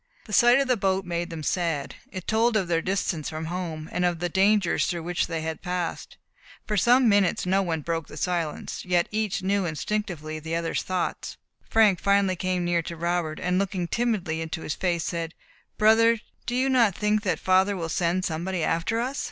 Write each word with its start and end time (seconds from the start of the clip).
The 0.25 0.33
sight 0.33 0.59
of 0.59 0.67
the 0.67 0.75
boat 0.75 1.05
made 1.05 1.29
them 1.29 1.43
sad. 1.43 1.93
It 2.11 2.25
told 2.25 2.57
of 2.57 2.67
their 2.67 2.81
distance 2.81 3.29
from 3.29 3.45
home, 3.45 3.87
and 3.91 4.03
of 4.03 4.17
the 4.17 4.29
dangers 4.29 4.87
through 4.87 5.03
which 5.03 5.27
they 5.27 5.41
had 5.41 5.61
passed. 5.61 6.17
For 6.65 6.75
some 6.75 7.07
minutes 7.07 7.45
no 7.45 7.61
one 7.61 7.81
broke 7.81 8.07
the 8.07 8.17
silence; 8.17 8.83
yet 8.83 9.07
each 9.11 9.43
knew 9.43 9.67
instinctively 9.67 10.39
the 10.39 10.55
other's 10.55 10.81
thoughts. 10.81 11.37
Frank 11.69 11.99
finally 11.99 12.35
came 12.35 12.65
near 12.65 12.81
to 12.81 12.95
Robert, 12.97 13.39
and 13.39 13.59
looking 13.59 13.87
timidly 13.87 14.41
into 14.41 14.61
his 14.63 14.73
face, 14.73 15.03
said, 15.03 15.35
"Brother, 15.77 16.17
do 16.47 16.55
you 16.55 16.67
not 16.67 16.95
think 16.95 17.21
that 17.21 17.37
father 17.37 17.77
will 17.77 17.87
send 17.87 18.25
somebody 18.25 18.63
after 18.63 18.99
us?" 18.99 19.19